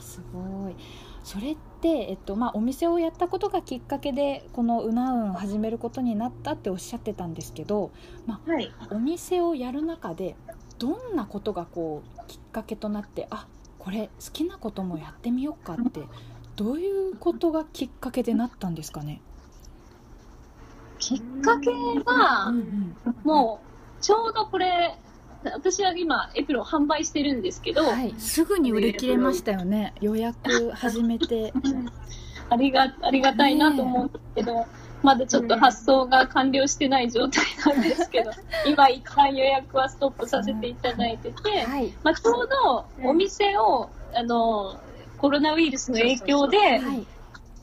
[0.00, 0.74] すごい。
[1.22, 7.90] それって、えっとまあ、お店をやったことがきっかけでこのうなうん始めることになったっておっしゃってたんですけど
[8.26, 8.72] はい。
[8.90, 10.36] お店をやる中で
[10.78, 13.46] どんなことがこうきっかけとなってあ
[13.78, 16.02] これ好きなこともやってみようかって
[16.56, 19.20] どういうことがきっかけでなったんですかね、
[20.98, 23.60] きっかけは、うんも
[23.98, 24.98] う、ちょうどこれ、
[25.44, 29.94] 私は今、エプロン販売してるんですけど、はい、すぐに売り切れましたよね。
[30.00, 31.52] 予約始めて。
[32.50, 34.66] ありが、ありがたいなと思うんですけど、
[35.02, 38.30] まだちょっと発送が完了してない状態なんですけど、
[38.66, 41.92] 今一旦予約はストップさせていただいてて、はい。
[42.02, 44.80] まあ、ちょうどお店を、あの、
[45.18, 47.06] コロナウイルスの影響で、はい。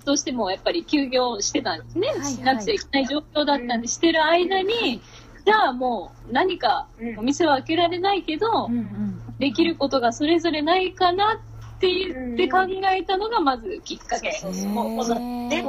[0.06, 2.10] どうしてもやっぱり休業してたんですね。
[2.10, 2.20] はい。
[2.20, 2.32] はい。
[2.32, 5.02] しなくちゃいけない状況だったんで、してる間に、
[5.45, 9.21] じゃあもう何かお店は開けられないけど、うんうん。
[9.38, 12.60] できることがそれぞれないかなって言って考
[12.91, 14.31] えたのがまずきっかけ。
[14.31, 14.69] そうそう。
[14.69, 15.63] もうで、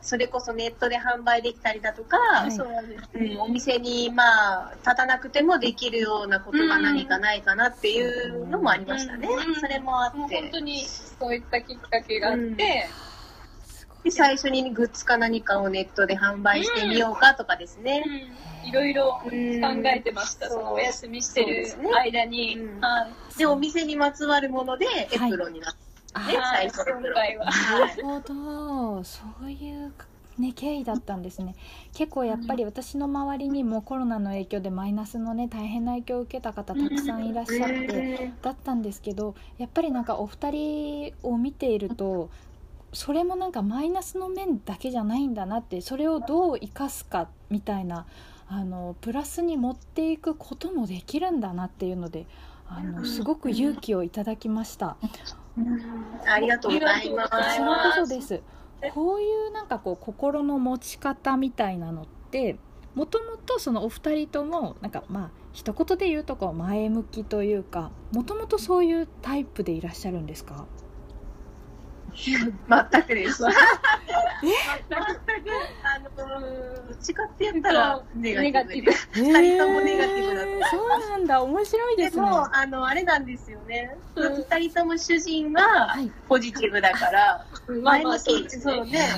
[0.00, 2.52] それこそネットで販売できたりだとか、はい。
[2.52, 2.68] そう
[3.14, 9.28] うん、お店にまあ立たなくてもできるようなことが何かないかなっていうのもありましたね。
[9.28, 9.54] うん。
[9.54, 10.40] それもあって。
[10.40, 13.09] 本当にそういったきっかけがあって、うん
[14.04, 18.02] で最初にグッズか何かをネットで販売してみようかとかですね。
[18.64, 21.94] いろいろ考うんえてました、そのお休みしてるそうですね。
[21.94, 22.58] 間に。
[22.58, 22.80] うん。
[22.80, 23.38] はい。
[23.38, 25.74] でお店にまつわるものでエプロンになっ
[26.12, 26.70] あねはい。
[26.70, 27.44] 最初今回は。
[27.46, 29.04] なるほど。
[29.04, 29.92] そういう
[30.38, 31.54] ね経緯だったんですね。
[31.94, 42.30] 結構やっぱり私の周りにもコロナの影響でマイナスのね大変な影響を受けた方たくさんいらっしゃってだったんですけどやっぱりなんかお二人を見ていると
[42.92, 48.06] それもなんかマイナスの面だけじゃないんだなってそれをどう生かすかみたいな
[48.48, 52.26] あのプラスに持っていくこともできるんだなっていうので
[52.68, 54.96] あのすごく勇気をいただきました。
[56.26, 57.30] ありがとうございます。
[57.30, 58.42] こちらこそです。
[58.94, 62.58] こういうなんかこう心の持ち方みたいなのって
[62.94, 70.66] もともとそのお二人ともなんかまあ一言で言うとこう前向きというかもともとそういうタイプでいらっしゃるんですか？
[72.14, 73.42] 全くです。
[73.50, 73.54] 全く、
[75.84, 76.10] あの、
[76.88, 78.90] どっちかって言ったらネガティブ。
[79.12, 80.76] 二人ともネガティブだと。
[80.76, 82.24] そうなんだ、面白いですね。
[82.24, 83.96] でも、あの、あれなんですよね。
[84.16, 85.96] 二人とも主人が
[86.28, 87.46] ポジティブだから、
[87.82, 89.08] 前向き、そうね、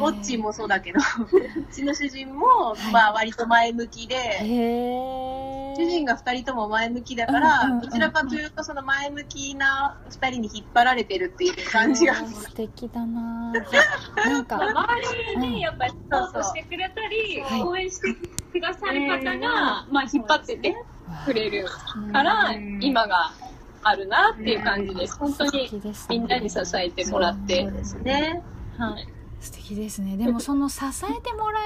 [0.00, 12.14] オッチもそうだけど、 うちの主人も、まあ割と前向きで、主人が2人とも前向きだから、どちらかというとその前向きな2人に引っ張られてるっていう感じが。
[12.14, 18.14] 素敵だななんか周りにやっぱりサポートしてくれたり、応援して
[18.52, 20.76] くださる方が、まあ、引っ張ってて
[21.24, 21.66] くれる
[22.12, 23.32] から、今が
[23.82, 25.18] あるなっていう感じです。
[25.18, 25.70] 本当に
[26.08, 27.62] みんなに支えてもらって。
[27.62, 28.42] そうですね。
[28.78, 29.08] はい。
[29.40, 30.16] 素敵ですね。
[30.16, 31.60] でも その支えてもら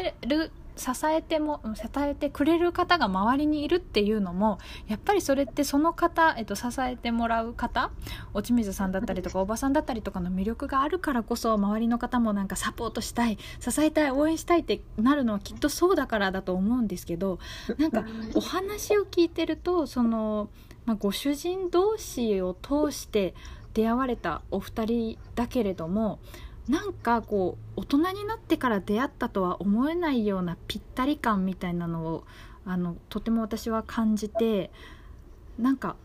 [0.00, 7.90] える支えても支えてくれる方が周りにいるっていうのもやっぱりそれってその方、えっと、支えてもらう方
[8.32, 17.38] 落ち水さんだったりとかおばさんだったりとかの魅力があるからこそ周りの方もなんかサポートしたい支えたい応援したいってなるのはきっとそうだからだと思うんですけど
[17.76, 20.48] なんかお話を聞いてるとその、
[20.86, 23.34] まあ、ご主人同士を通して
[23.74, 26.18] 出会われたお二人だけれども
[26.70, 32.24] なんかこう大人になってから出会ったとは思えないようなぴったり感みたいなのを
[32.64, 34.70] あのとても私は感じて
[35.58, 35.96] なんか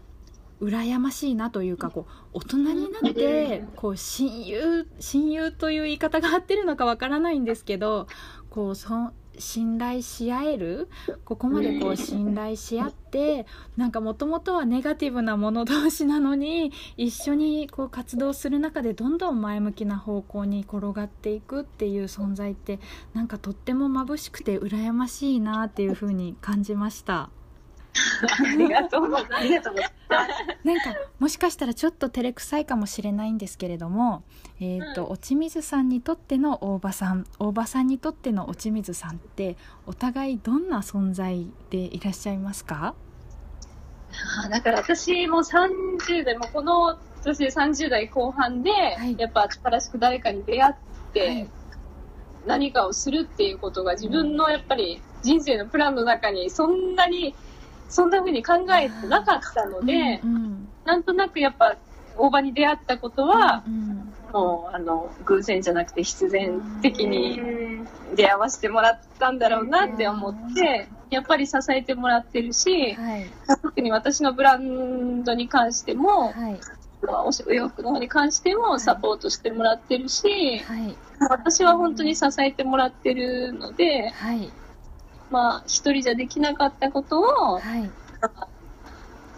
[0.60, 8.08] 羨ましいなというかこう大人になってこう親友親友という言い方が合ってるのかわからないんですけど
[8.50, 10.90] こうそ信頼し合える？
[11.24, 13.46] ここまでこう信頼し合って
[13.78, 22.80] なんかもともとはネガティブな者同士なのに一緒にこう活動する中でどんどん前向きな方向に転がっていくっていう存在って
[23.14, 27.30] なんかとっても眩しくて羨ましいなっていうふうに感じました。
[28.48, 29.70] ありがとうございます。
[30.64, 34.24] なんかもしかしたらちょっと照れくさいかもしれないんですけれども、
[34.60, 42.96] えっ、ー、と、うん、落水さんにとっての大場さん、大場さんにとっての落水さんってお互いどんな存在でいらっしゃいますか？
[44.50, 50.76] だから私も30代もこの年30代後半で、はい、やっぱ新しく誰かに出会っ
[51.14, 51.50] て、はい、
[52.46, 57.36] 何かをするっていうことが自分のやっぱり人生のプランの中にそんなに
[57.90, 61.76] そんな風に考えてなかったので、うんうん、なんとなくやっぱ
[62.18, 67.40] 大場に出会ったことは、うん、もうあの偶然じゃなくて必然的に
[68.16, 73.30] 出会わせてもらったんだろうなって思って、やっぱり支えてもらってるし、はい、
[73.62, 76.60] 特に私のブランドに関しても、はい、
[77.48, 80.96] お洋服の方に関してもサポートしてもらってるし、はい、
[81.30, 84.52] 私は本当に支えてもらってるので、はい
[85.32, 87.90] まあ、一人じゃできなかったことを、はい、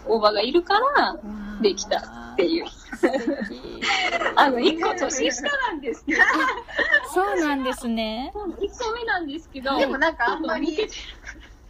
[0.06, 1.16] 大場がいるから
[1.60, 1.98] できた
[2.32, 2.66] っていう。
[4.36, 6.22] あの、一個年下なんですけど。
[7.14, 8.32] そうなんですね。
[8.60, 9.76] 一個目なんですけど。
[9.78, 10.88] でもなんかあんまり、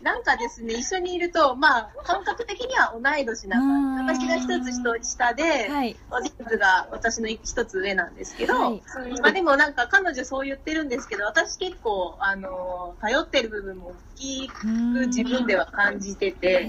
[0.02, 8.82] なんかですね、一緒にいると、まあ、感覚的には同い年なんか、私が一つ下で、はい、おじつが私の一つ上なんですけど、はい、
[9.20, 14.66] まあでもなんか彼女そう言ってるんですけど、私結構、あの、頼ってる部分も大きく
[15.08, 16.64] 自分では感じてて、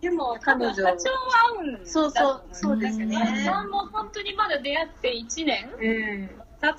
[0.00, 0.82] でも、彼女。
[0.82, 0.96] は合
[1.62, 3.16] うんそうそう、そうですね。
[3.70, 6.30] もう本当にまだ出会って1年うん。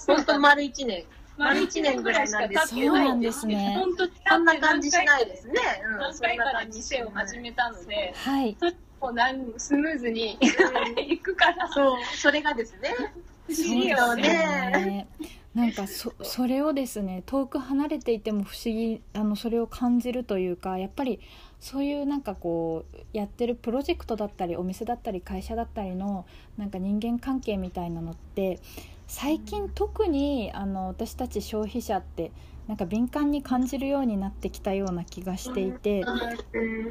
[0.07, 1.05] 本当丸1年。
[1.37, 3.75] 丸1年ぐらいなんですけど、そうなんですね。
[3.77, 5.53] 本当そんな感じしないですね。
[5.99, 8.57] 何回か店を始めたので、はい。
[9.01, 10.37] もうなんスムーズに
[10.97, 11.67] いくから。
[11.69, 12.93] そう、それがですね。
[13.47, 15.07] 不思議よね。
[15.53, 21.19] なんかそそれをですね遠く離れていても不思議あのそれを感じるというかやっぱり
[21.59, 26.25] そういうなんかこうやってるプロジェクトだったりお店だったり会社だったりの
[26.57, 28.59] なんか人間関係みたいなのって
[29.13, 32.31] 最近特にあの私たち消費者って
[32.69, 35.99] なんか敏感に感じるようになってきたような気がしていて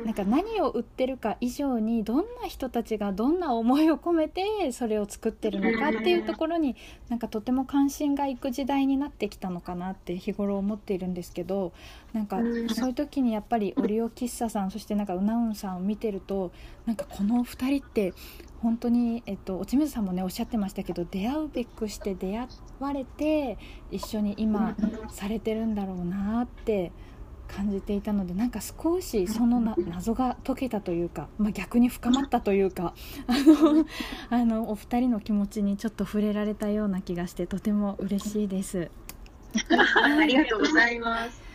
[0.04, 6.76] なんか何を売ってるか以上にどんな人たちがどんな思いを込めてそれを作ってるのかっていうところに
[7.08, 11.72] なんかとても関心がいく時代になってきたのかなって日頃思っているんですけど
[12.12, 12.38] なんか
[12.74, 16.52] そういう時にやっぱりオリオ喫茶さんそしてなんかうなうんさんを見てると
[16.86, 18.12] なんかこの2人って
[18.62, 22.48] 本当に、えっと、落水さんもねおっしゃってましたけど出会うべくして出会
[22.78, 23.58] われて
[23.90, 24.76] 一緒に今
[25.10, 26.92] されてるんだろうなって
[27.48, 32.94] 感じていたのでなんか少しそのな謎が解けたというか、まあ、逆に深まったというか
[33.26, 33.86] あの
[34.30, 38.90] あのお二人の気持ちにちょっと触れられたような気がしてとても嬉しいです。
[40.00, 41.49] ありがとうございます。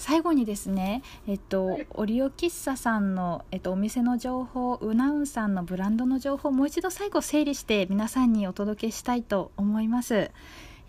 [0.00, 10.30] 最後にですね、えっと、オリオ喫茶さんの、えっと、お店の情報うなうんさんのブランドの情報をもう一度最後整理して皆さんにお届けしたいと思います。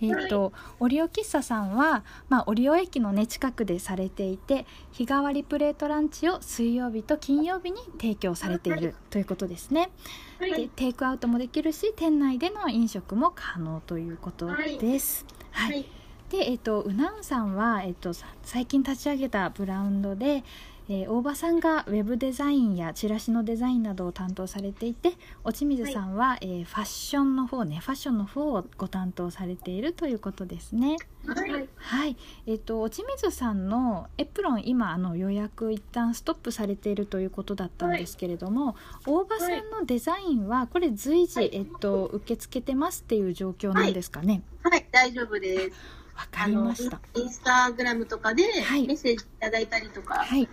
[0.02, 9.92] えーと、オリオ喫茶さんは、まあ、オリオ駅の、ね、近くでされていて日替わりプレートランチを水曜日と金曜日に提供されているということですね。
[10.40, 14.48] でテイクアウトもできるし店内での飲食も可能ということ
[14.80, 15.26] です。
[15.52, 15.86] はい
[16.32, 20.46] で、えっと、うなうさんは、えっと、最近立ち上げたブランドで、
[20.88, 25.12] えー、大場さんがウェブデザインやチラシのデザインなどを担当されていて
[25.44, 30.96] 落ち水さんは、はい、えー、ファッションの方ねファッションの方をご担当されているということですね。
[31.26, 32.18] はい、はい、
[32.48, 38.76] えっ、ー、と落ち水さんのエプロン今あの予約一旦ストップされているということだったんですけれども、はい、
[39.06, 44.42] 大場さんのデザインはこれ随時、えっと受け付けてますっていう状況なんですかね？
[44.64, 46.01] はい、大丈夫です。
[46.16, 47.00] わかりました。
[47.16, 50.48] インスタグラムとかでメッセージいただいたりとか、はい、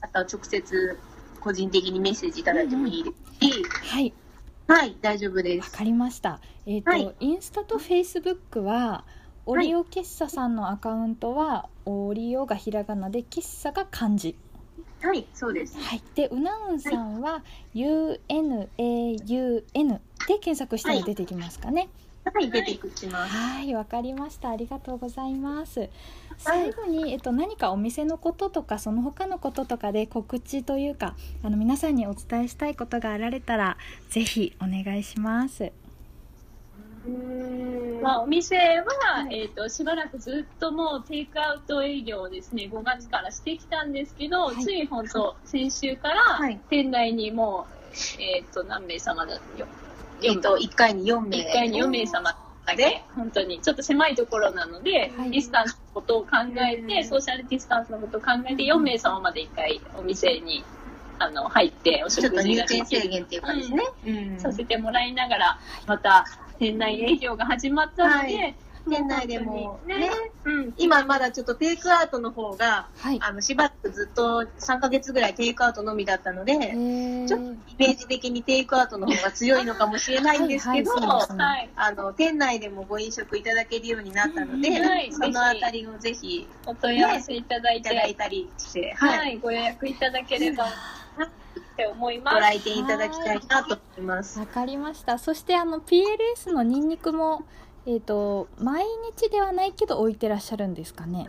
[0.00, 0.98] あとは直接
[1.40, 4.12] 個人的にメッセージいただいてもいいですし、うんうん、はい。
[4.68, 5.72] はい、大丈夫です。
[5.72, 6.40] わかりました。
[6.64, 9.04] えっ、ー、と、はい、インスタとフェイスブックは、
[9.46, 14.36] オリオ喫茶さんのアカウントは、オリオがひらがなで、喫茶が漢字。
[15.02, 15.76] はい、そうです。
[15.76, 17.42] はい、で、うなうんさんは、
[17.74, 18.20] U.
[18.28, 18.68] N.
[18.78, 19.16] A.
[19.26, 19.66] U.
[19.74, 20.00] N.
[20.28, 21.88] で検索したら出てきますかね。
[22.32, 23.36] はい、出てきます。
[23.36, 24.50] はい、わかりました。
[24.50, 25.88] ありがとうございます。
[26.38, 33.76] 最後に、えっと、何かお店のこととか、その他のこととかで告知というか、あの、皆さんにお伝えしたいことがあられたら、
[34.08, 35.72] ぜひお願いします。
[38.02, 47.66] まあ、お店は、えーと、しばらくずっともうテイクアウト営業をですね5月からしてきたんですけど、はい、つい本当先週から店内にも
[48.18, 49.40] う、えーと、何名様だよ
[50.22, 51.38] えっ、ー、と、1回に4名。
[51.38, 52.36] 1回に4名様。
[52.66, 56.28] だけ、本当に、ちょっと狭いところなので、はい、ディスタンスのことを考
[56.70, 60.64] えて、ソーシャルディスタンスのことを考えて、4名様まで1回お店に、
[61.18, 62.86] あの、入って、お食事ができる。
[62.86, 66.24] 制限っていうかですね、うん、させてもらいながら、また、
[66.58, 68.54] 店内営業が始まったので、はい
[68.86, 70.10] 年内でもね、ね
[70.44, 76.54] うん、今まだちょっとテイクアウトの方が、はい、あのしばらくずっと3ヶ月ぐらいテイクアウトのみだったので、
[77.28, 90.66] ちょっとイメージ的にテイクアウトの方が強いのかもしれないんですけど、あの店内でもご飲食いただけるようになったので、はい、そのあたりをぜひお問い合わせいただいて、ね、いただいたりして、はい、ご予約いただければ。
[91.60, 92.34] って思います。
[92.34, 94.38] ご来店いただきたいなと思います。
[94.38, 95.18] わかりました。
[95.18, 97.44] そしてあの PLS のニンニクも
[97.86, 98.84] えっ、ー、と毎
[99.16, 101.28] 日ではないけど置いてらっしゃるんですかね？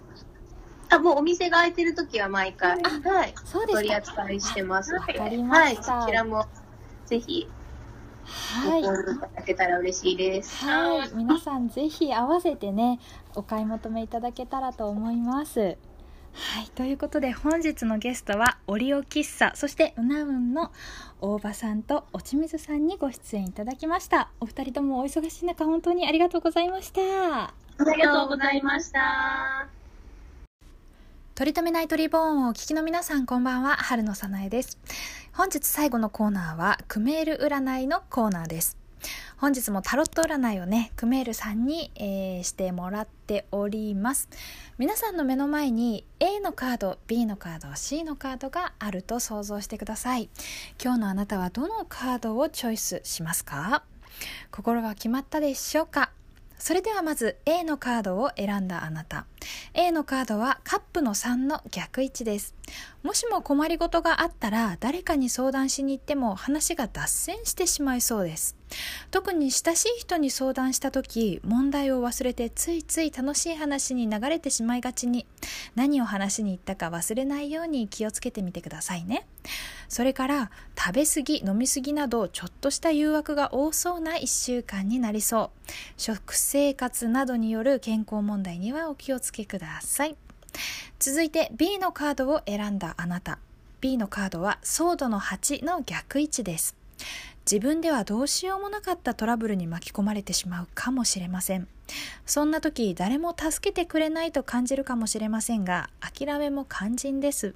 [0.89, 4.93] あもうお店が開いてる時は毎回、はい、そうです取り扱いしてます。
[4.93, 6.45] わかりました、はい、そちらも
[7.06, 7.47] ぜひ
[8.24, 8.91] はい、いた
[9.36, 10.66] だけたら嬉しいです。
[10.66, 12.99] はい、皆さんぜひ合わせてね、
[13.36, 15.78] お買い求めいただけたらと思います。
[16.34, 20.72] はい、ということで本日のゲストはオリオ喫茶そしてうなうんの
[21.20, 24.30] 大場さんと落水さんにご出演いただきました。
[24.40, 27.02] お二人ともお忙しい中本当にありがとうございました。
[27.02, 27.54] あ
[27.96, 29.68] りがとうございました。
[31.36, 33.76] 取り留めないトリボーンをお聞きの皆さんこんばんは。
[33.76, 34.78] 春野さなえです。
[35.34, 38.81] 本日最後のコーナーはクメール占いのコーナーです
[39.42, 44.30] 本日もタロット占いをね、クメールさんに、えー、してもらっております。
[44.78, 50.30] 皆さんの目の前に A のカード、B のカード、C のカードがあると想像してください。
[50.80, 53.82] 今日のあなたはどのカードをチョイスしますか？
[54.52, 56.12] 心は決まったでしょうか？
[56.60, 59.26] それではまず A のカードを選んだあなた。
[59.74, 62.54] A のカードはカップの3の逆位置です。
[63.02, 68.61] もしも困りごとがあったら誰かに相談しに行っても話が脱線してしまいそうです。
[69.11, 75.26] 特に親しい人に相談した時問題を忘れてついつい楽しい話に流れてしまいがちに
[75.76, 79.28] 何を話しに行ったか忘れないように気をつけてみてくださいね。
[79.89, 85.72] それから食べ過ぎ飲み過ぎなどちょっとした誘惑が多そうな1週間になりそう。
[85.97, 90.15] 食生活などによる健康問題にはお気をつけください。
[90.99, 93.39] 続いて B のカードを選んだあなた。
[93.82, 96.78] B のカードはソードの8の逆位置です。
[97.50, 101.68] 自分ではどうしようもなかったトラブルに巻き込まれてしまうかもしれません。
[102.26, 107.56] そんな時誰も助けてくれないと感じるかもしれませんが諦めも肝心です。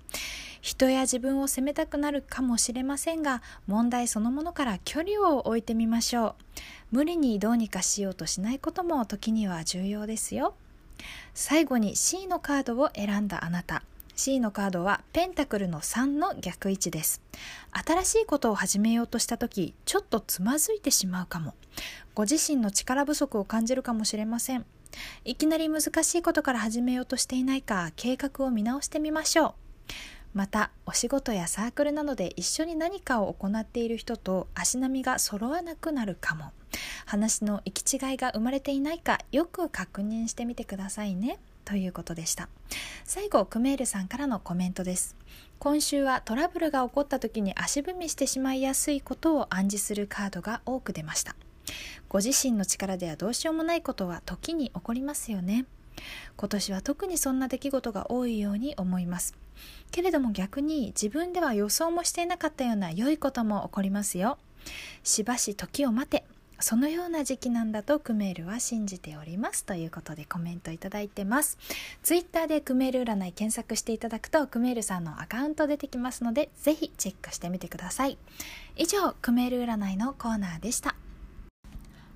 [0.62, 6.36] 人や自分を責めたくなるかもしれませんが問題そのものから距離を置いてみましょう。
[6.92, 10.56] 無理にどうにかしようとしないことも時には重要ですよ。
[11.34, 13.84] 最後に C のカードを選んだあなた。
[14.16, 17.22] C のカードはペンタクルの3の逆位置です。
[17.72, 21.54] 新しいことを始めようとした時ちょっとつまずいてしまうかも。
[22.14, 24.66] ご自身の力不足を感じるかもしれません。
[25.26, 29.54] いきなり難しいことから始めようとしていないか計画を見直してみましょう。
[30.34, 36.52] またお仕事やサークルなどで一緒に何かを行っている人と足並みが揃わなくなるかも。
[37.06, 41.38] 話の行き違いが生まれていないかよく確認してみてくださいね。
[41.66, 42.48] ということでした。
[43.04, 45.16] 最後クメールさんからのコメントです。
[45.60, 51.36] 今週はトラブルが起こった時に足踏みしてしまいやすいことを暗示するカードが多く出ました。
[52.08, 55.66] ご自身の力ではどうしようもないことは時に起こりますよね。
[56.38, 59.36] 今年は特にそんな出来事が多いように思います。
[59.92, 64.38] けれども逆に自分では予想もしていなかったような良いことも起こりますよ。
[65.04, 66.26] しばし時を待て。
[66.60, 71.58] そのような時期なんだとクメールは信じておりますということでコメントいただいてます
[72.04, 78.18] ツイッターでクメール占い検索していただくとクメールさんのアカウント出てきますのでぜひチェックしてみてください
[78.76, 80.96] 以上クメール占いのコーナーでした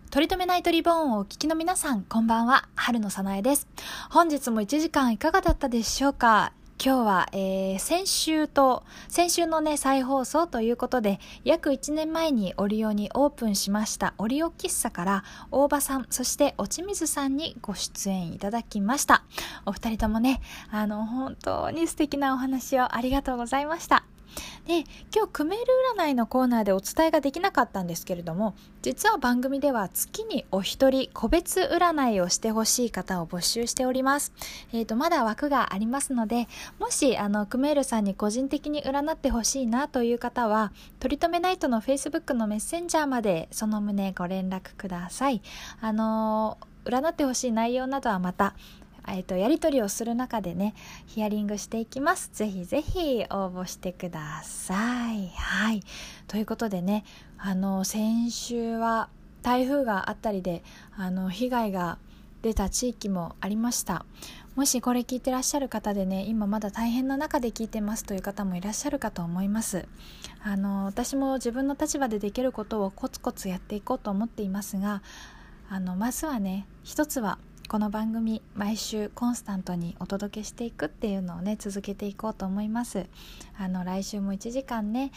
[0.09, 2.67] 取り留めないトリボーンをお聞きの皆さん、こんばんは。
[2.73, 3.67] 春のさなえです。
[4.09, 6.51] 本日も1時間いかがだったでしょうか？
[6.81, 19.25] 今日は、えー、先週と、先週のね、再放送ということで、約1年前にオリオにオープンしましたオリオ喫茶から、大場さん、そして落水さんにご出演いただきました。
[19.65, 20.39] お二人ともね、
[20.71, 24.05] あの、本当に素敵なお話をありがとうございました。
[24.67, 24.83] で
[25.15, 25.65] 今日クメール
[25.97, 34.31] 占いのコーナーでお伝えができなかったんですけれども実は番組では月にお一人個別占いをしてほしい方を募集しております、
[34.71, 36.47] えーと、まだ枠がありますので
[36.79, 45.41] もしあのクメールさんに個人的に占ってほしいなという方は取り留めナイトの Facebook のメッセンジャーまでその旨ご連絡ください。
[45.81, 48.55] あのー、占ってほしい内容などはまた
[49.07, 50.75] えーと、やり取りをする中でね
[51.05, 52.29] ヒアリングしていきます。
[52.33, 55.29] ぜひぜひ応募してください。
[55.35, 55.83] はい。
[56.27, 57.03] ということでね
[57.37, 59.09] あの先週は
[59.41, 60.63] 台風があったりで
[60.95, 61.97] あの被害が
[62.41, 64.05] 出た地域もありました。
[64.55, 69.87] もしこれ聞いてらっしゃる方でね今まだ大変な中で聞いてますという方もいらっしゃるかと思います。
[70.43, 75.01] あの私も自分の立場でできることをコツコツやっていこうと思っていますが
[75.69, 77.37] あのまずはね一つは
[77.69, 83.05] この番組毎週コンスタントにお届けしていくっていうのをね続けていこうと思います。
[83.59, 85.11] あの来週も1時間ね、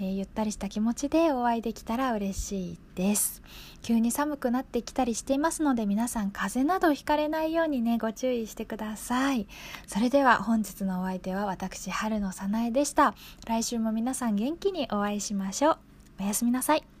[0.00, 3.40] えー、ゆったりした気持ちでお会いできたら嬉しいです。
[3.82, 9.46] 急に寒くなってきたりしていますので皆さん風邪などひかれないようにねご注意してください。
[9.86, 13.14] それでは本日のお相手は私春のさなえでした。
[13.46, 15.78] 来週も皆さん元気にお会いしましょう。
[16.18, 16.91] おやすみなさい。